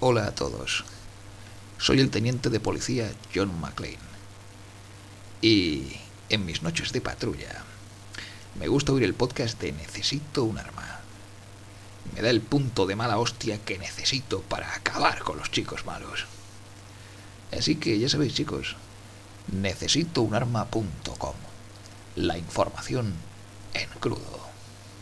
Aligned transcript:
Hola 0.00 0.26
a 0.26 0.34
todos. 0.34 0.84
Soy 1.78 2.00
el 2.00 2.10
teniente 2.10 2.50
de 2.50 2.58
policía 2.58 3.12
John 3.32 3.60
McLean. 3.60 4.00
Y 5.40 5.92
en 6.28 6.44
mis 6.44 6.62
noches 6.62 6.92
de 6.92 7.00
patrulla 7.00 7.62
me 8.58 8.66
gusta 8.66 8.92
oír 8.92 9.04
el 9.04 9.14
podcast 9.14 9.60
de 9.60 9.70
Necesito 9.70 10.42
un 10.42 10.58
arma. 10.58 11.00
Me 12.12 12.22
da 12.22 12.30
el 12.30 12.40
punto 12.40 12.86
de 12.86 12.96
mala 12.96 13.18
hostia 13.18 13.58
que 13.64 13.78
necesito 13.78 14.42
para 14.42 14.74
acabar 14.74 15.20
con 15.20 15.38
los 15.38 15.52
chicos 15.52 15.86
malos. 15.86 16.26
Así 17.56 17.76
que 17.76 17.96
ya 17.96 18.08
sabéis 18.08 18.34
chicos, 18.34 18.74
necesitounarma.com. 19.52 21.34
La 22.16 22.36
información 22.36 23.14
en 23.74 23.88
crudo. 24.00 24.53